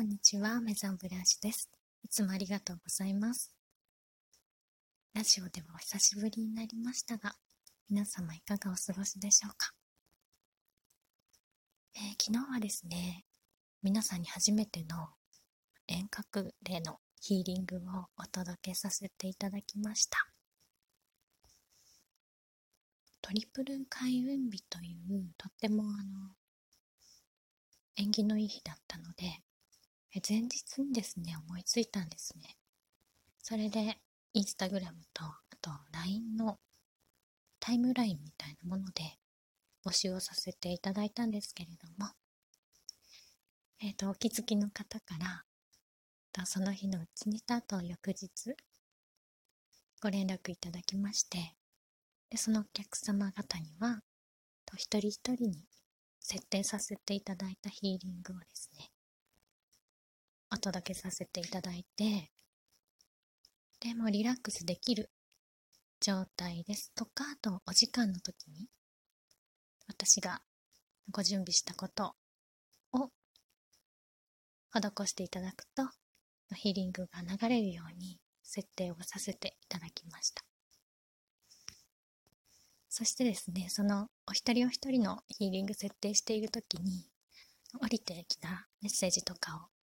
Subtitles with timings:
[0.00, 1.68] こんにちは、メザンブラシです。
[2.02, 3.54] いつもありがとうございます。
[5.14, 7.34] ラジオではお久しぶりになりましたが、
[7.90, 9.74] 皆様いかがお過ごしでしょうか？
[11.96, 13.26] えー、昨日はですね、
[13.82, 15.10] 皆さんに初めての
[15.86, 17.80] 遠隔でのヒーリングを
[18.16, 20.16] お届けさせていただきました。
[23.20, 26.30] トリプル開運日というとってもあの
[27.96, 29.42] 縁起のいい日だったので
[30.28, 32.56] 前日にですね、思いついたんですね。
[33.42, 33.98] それで、
[34.32, 36.58] インスタグラムと、あと LINE の
[37.60, 39.18] タイムラインみたいなもので
[39.84, 42.12] 募集をさせていただいたんですけれども、
[43.80, 45.16] えっ、ー、と、お気づきの方か
[46.34, 48.28] ら、その日のうちにと、あと翌日、
[50.02, 51.54] ご連絡いただきまして、
[52.30, 54.00] で、そのお客様方には、
[54.66, 55.64] と一人一人に
[56.20, 58.90] 設定させていただいたヒーリングをですね、
[60.52, 62.30] お届けさせていただいて、
[63.80, 65.10] でもリラックスできる
[66.00, 68.68] 状態ですとか、あとお時間の時に、
[69.86, 70.42] 私が
[71.10, 72.14] ご準備したこと
[72.92, 73.10] を
[74.72, 75.84] 施していただくと、
[76.54, 80.44] ヒーリングが流れるように設定をさせていただきました。
[82.88, 87.06] そしてですね、そのお一人お一人のヒーリング設定している時に、
[87.80, 89.79] 降りてきたメッセージとかを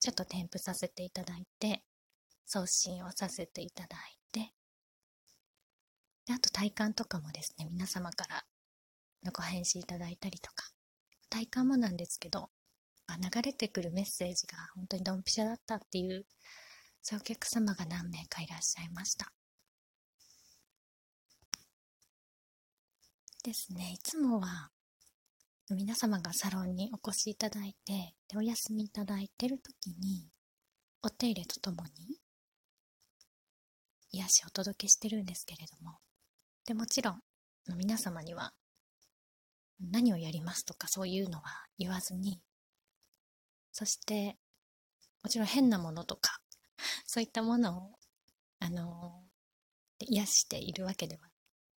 [0.00, 1.82] ちょっと添付させていただいて、
[2.46, 4.52] 送信をさせていただいて、
[6.26, 8.44] で、あと体感とかもですね、皆様から
[9.24, 10.70] のご返信いただいたりとか、
[11.30, 12.50] 体感もなんですけど、
[13.08, 16.26] 流れてくるメッセージが本当にドンピシャだったっていう、
[17.02, 19.32] そういうお客様が何名かいらっしゃいました。
[23.44, 24.70] ですね、いつもは
[25.74, 30.28] 皆様がサロンにお越しいただいて、でお休みいただいてる時に、
[31.02, 32.20] お手入れとともに、
[34.12, 35.98] 癒しをお届けしてるんですけれども、
[36.66, 37.22] でもちろん、
[37.76, 38.52] 皆様には、
[39.80, 42.40] 何をやりますとかそういうのは言わずに、
[43.72, 44.38] そして、
[45.24, 46.40] もちろん変なものとか、
[47.06, 47.98] そういったものを、
[48.60, 49.24] あの、
[49.98, 51.28] 癒しているわけでは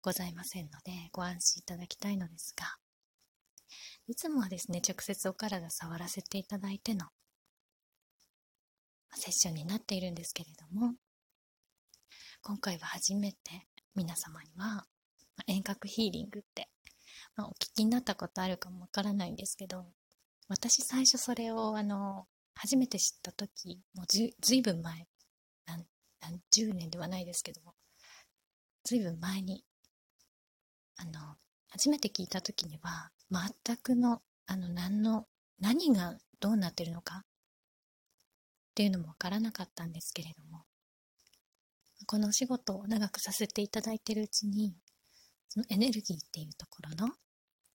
[0.00, 2.78] ございませんので、ご安心いただきたいのですが、
[4.06, 7.06] いつもはですね、直接お体触らせていただいての
[9.14, 10.94] セッションになっているんですけれども、
[12.42, 13.38] 今回は初めて
[13.94, 14.84] 皆様には
[15.46, 16.68] 遠隔ヒーリングって、
[17.34, 19.86] まあ、お聞きになったことあるかもわからないんですけど、
[20.48, 25.06] 私最初それをあの、初めて知った時、もうずずいぶん前、
[25.64, 25.86] 何、
[26.20, 27.72] 何十年ではないですけども、
[28.84, 29.64] ずいぶん前に、
[30.96, 31.36] あの、
[31.70, 35.26] 初めて聞いた時には、全くの、あの、何の、
[35.58, 37.24] 何がどうなってるのかっ
[38.74, 40.64] ていうのもわからなかったんですけれども、
[42.06, 44.76] このお仕事を長くさせていただいてるうちに、
[45.48, 47.12] そのエネルギーっていうところの、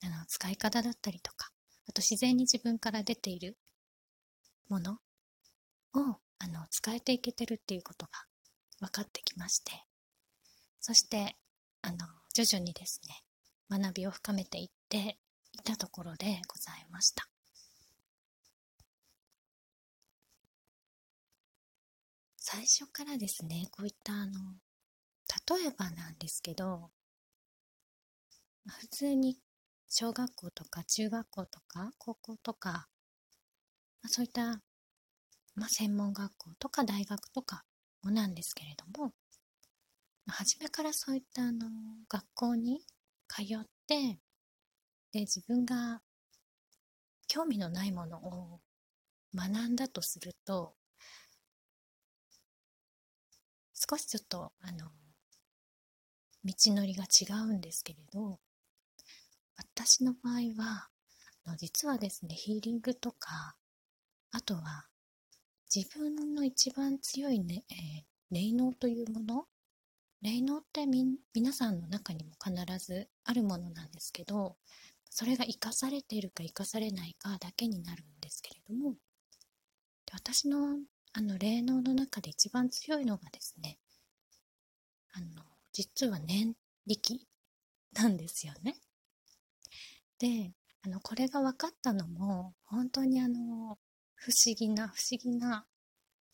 [0.03, 1.51] あの、使い方だったりとか、
[1.87, 3.57] あと自然に自分から出ている
[4.69, 8.11] ものを、あの、使えていけてるっていうことが
[8.79, 9.71] 分かってきまして、
[10.79, 11.35] そして、
[11.81, 11.97] あの、
[12.33, 13.23] 徐々にですね、
[13.69, 15.17] 学びを深めていって
[15.59, 17.27] いたところでございました。
[22.37, 24.31] 最初からですね、こういったあの、
[25.59, 26.89] 例えばなんですけど、
[28.67, 29.37] 普通に
[29.87, 32.87] 小学校とか中学校とか高校とか、
[34.01, 34.61] まあ、そういった、
[35.55, 37.63] まあ、専門学校とか大学とか
[38.03, 39.13] もなんですけれども、
[40.25, 41.67] まあ初めからそういったあの
[42.07, 42.81] 学校に
[43.27, 44.19] 通って
[45.11, 46.01] で自分が
[47.27, 48.59] 興味のないものを
[49.35, 50.73] 学んだとすると
[53.73, 54.89] 少しちょっとあの
[56.43, 58.39] 道のりが違うんですけれど
[59.57, 60.89] 私の場合は
[61.57, 63.55] 実はですねヒーリングとか
[64.31, 64.85] あとは
[65.73, 69.45] 自分の一番強い、ねえー、霊能というもの
[70.21, 74.57] 霊能ってみ皆さんの中にも必ずあるものなんですけど
[75.09, 78.95] それが生かされているか生かされないかだけになるんですけれども
[80.11, 80.77] 私の
[81.13, 83.77] あの霊能の中で一番強いのがですね
[85.13, 85.27] あの
[85.73, 86.53] 実は念
[86.85, 87.19] 力
[87.93, 88.75] なんですよね。
[90.19, 90.53] で
[90.83, 93.77] あのこれが分かったのも本当にあの
[94.15, 95.65] 不思議な不思議な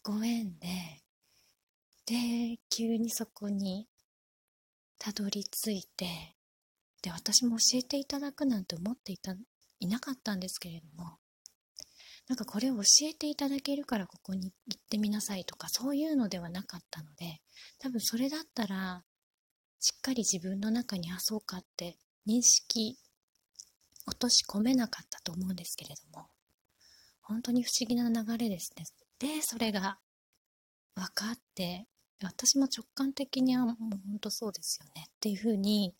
[0.03, 0.67] ご縁で
[2.05, 3.87] で急にそこに
[4.99, 6.34] たどり着いて
[7.05, 9.35] で私も教えていただくなんて思っていた
[9.79, 11.19] いなかったんですけれども
[12.27, 12.81] なんかこれを教
[13.11, 17.41] えていただけるからここに行ってみなさいとかそういうのではなかったので
[17.77, 19.03] 多分それだったら
[19.79, 22.97] しっかり自分の中にあそうかって認識
[24.07, 26.25] 落とし込めなかったと思うんですけれども
[27.21, 28.85] 本当に不思議な流れですね。
[29.19, 29.99] でそれが
[30.95, 31.85] 分かって
[32.23, 35.93] 私も直感的にはもう本当そうですよねっていうふうに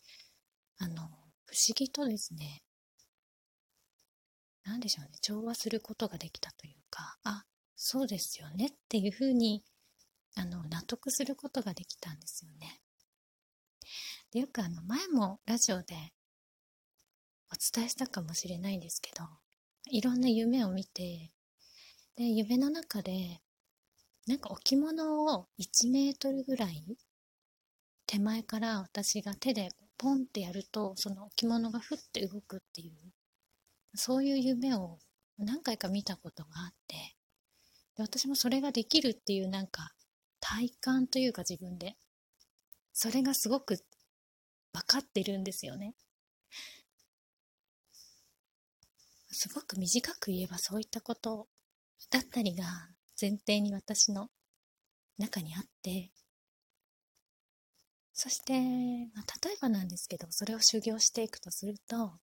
[0.78, 1.08] あの
[1.44, 2.62] 不思議とですね
[4.64, 7.44] 何でしょうね調和することができたというかあ
[7.76, 9.62] そうですよねっていうふうに
[10.34, 12.80] あの納得することができたんですよね。
[14.32, 15.94] でよくあの前もラジオで
[17.50, 19.24] お伝えしたかもしれないんですけど
[19.90, 21.30] いろんな夢を見て
[22.16, 23.40] で夢の中で
[24.26, 26.84] なんか置物を1メートルぐらい
[28.06, 32.92] 手前から私が手でポンってやるとその置物がふって動くっていう
[33.94, 34.98] そういう夢を
[35.38, 36.96] 何回か見たことがあって
[37.96, 39.92] で私もそれができるっていうなんか
[40.40, 41.96] 体感というか自分で。
[42.98, 43.76] それがすごく
[44.72, 45.94] 分かってるんですよね。
[49.30, 51.46] すごく短く言えばそういったこと
[52.10, 52.64] だったりが
[53.20, 54.30] 前提に私の
[55.18, 56.10] 中にあって
[58.18, 58.54] そして、
[59.14, 62.14] まあ、例えばなんですけどそれを修行していくとすると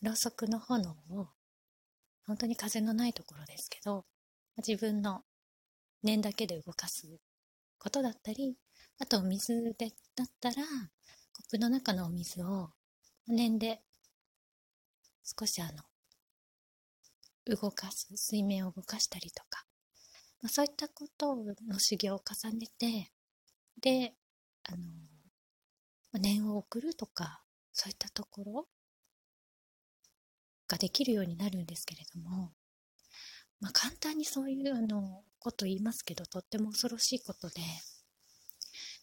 [0.00, 1.28] ろうそくの炎を
[2.26, 4.06] 本当に風のないところですけど
[4.66, 5.20] 自分の
[6.02, 7.06] 念だけで動かす
[7.78, 8.56] ことだったり
[8.98, 12.70] あとお水でだったらコップの中のお水を
[13.28, 13.82] 念で
[15.22, 15.82] 少しあの
[17.54, 19.66] 動かす水面を動かしたりとか、
[20.40, 23.12] まあ、そういったことの修行を重ねて
[23.82, 24.14] で
[24.64, 28.66] あの念を送るとかそういったところ
[30.68, 32.52] ができるようになるんですけれども、
[33.60, 37.60] まあ、簡単にそういうあのこと言いますけどとっても恐ろしいことで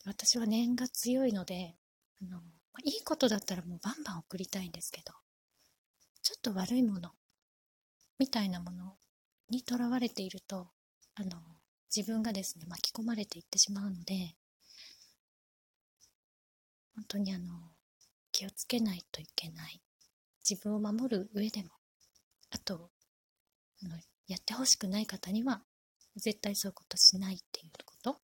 [0.06, 1.76] 私は念が強いので
[2.22, 2.40] あの、
[2.84, 5.14] いいことだったらもうバンバン送りたいんですけど
[6.24, 7.12] ちょっと悪いもの
[8.18, 8.96] みたいなもの
[9.50, 10.68] にとらわれていると
[11.16, 11.38] あの
[11.96, 14.36] 自分がですね巻き込まれていってしまうので
[16.96, 17.54] 本当にあの
[18.32, 19.82] 気をつけないといけない。
[20.48, 21.70] 自分を守る上でも。
[22.50, 22.92] あと
[23.84, 23.96] あの
[24.28, 25.62] やってほしくない方には
[26.16, 28.20] 絶対そういうことしないっていうこと。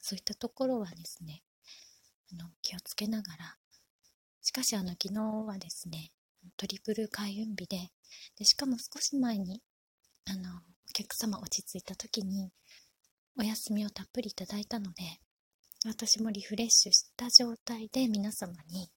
[0.00, 1.42] そういったところはですね
[2.32, 3.56] あの気をつけながら。
[4.42, 6.10] しかしあの昨日はですね
[6.56, 7.90] トリプル開運日で
[8.36, 9.62] でしかも少し前に
[10.26, 10.50] あの
[10.88, 12.52] お客様落ち着いた時に
[13.38, 15.02] お休みをたっぷりいただいたので
[15.86, 18.90] 私もリフレッシュした状態で皆様に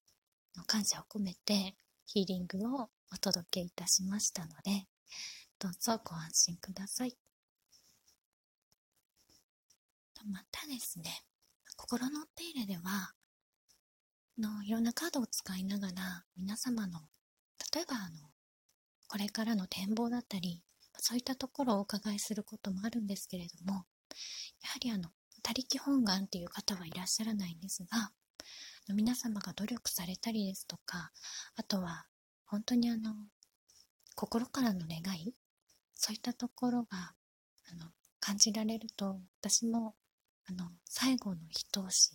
[0.68, 1.76] 感謝を込めて
[2.06, 4.88] ヒーリングをお届けいたしましたので、
[5.60, 7.18] どうぞご安心ください。
[10.32, 11.24] またですね、
[11.78, 13.14] 心の手入れでは、
[14.40, 17.00] のいろんなカードを使いながら皆様の
[17.74, 18.30] 例えばあの
[19.08, 20.62] これからの展望だったり
[21.00, 23.86] そういったところをお伺いすることもあるんですけれどもやは
[24.80, 25.10] りあの
[25.48, 28.12] 他力本願っていう方はいらっしゃらないんですが
[28.94, 31.12] 皆様が努力されたりですとか
[31.56, 32.06] あとは
[32.46, 33.14] 本当にあの
[34.14, 35.34] 心からの願い
[35.96, 37.14] そういったところが
[37.72, 37.86] あの
[38.20, 39.96] 感じられると私も
[40.50, 42.12] あの最後の一押し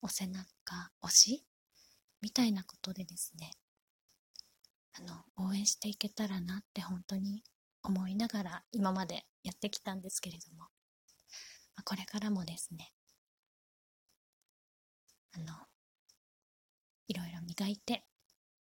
[0.00, 0.46] お背中
[1.02, 1.44] 押し
[2.22, 3.50] みたいなことでですね
[4.96, 7.42] あの応援していけたらなって本当に
[7.82, 10.68] 思いながら今までやってきたんですけれども、
[11.86, 12.92] これからもですね
[15.34, 15.46] あの
[17.08, 18.04] いろいろ磨いて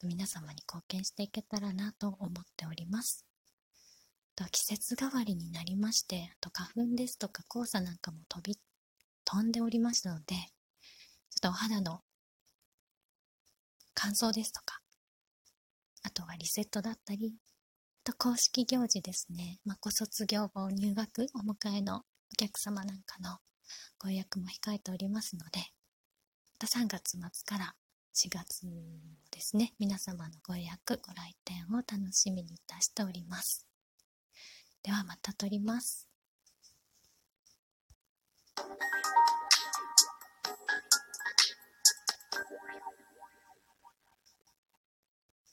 [0.02, 3.24] 皆様に貢献していけたらなと思っております。
[4.36, 8.58] と季節変わりになりまして、あと花粉ですとか黄砂なんかも飛び、
[9.24, 10.44] 飛んでおりましたので、ちょ
[11.38, 12.00] っとお肌の
[13.94, 14.80] 乾燥ですとか、
[16.02, 17.36] あとはリセットだったり、
[18.06, 22.02] あと公式行事ですね、まあ、ご卒業後入学お迎えの
[22.34, 23.38] お客様なんかの
[23.96, 27.74] ご予約も控えておりますので、また3月末から
[28.12, 28.66] 4月
[29.30, 33.64] ですね、皆様のご予約、ご来店を楽しみにいたしております。
[34.82, 36.08] ではまた撮ります。